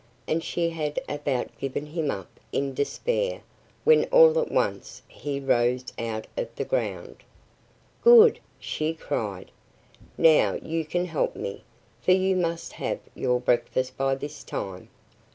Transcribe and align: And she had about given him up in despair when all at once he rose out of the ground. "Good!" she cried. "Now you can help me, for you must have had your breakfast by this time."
And 0.27 0.43
she 0.43 0.71
had 0.71 0.99
about 1.07 1.55
given 1.59 1.85
him 1.85 2.09
up 2.09 2.39
in 2.51 2.73
despair 2.73 3.43
when 3.83 4.05
all 4.05 4.39
at 4.39 4.49
once 4.51 5.03
he 5.07 5.39
rose 5.39 5.85
out 5.99 6.25
of 6.35 6.49
the 6.55 6.65
ground. 6.65 7.17
"Good!" 8.03 8.39
she 8.57 8.95
cried. 8.95 9.51
"Now 10.17 10.55
you 10.59 10.85
can 10.85 11.05
help 11.05 11.35
me, 11.35 11.63
for 12.01 12.13
you 12.13 12.35
must 12.35 12.73
have 12.73 12.99
had 13.01 13.11
your 13.13 13.39
breakfast 13.39 13.95
by 13.95 14.15
this 14.15 14.43
time." 14.43 14.89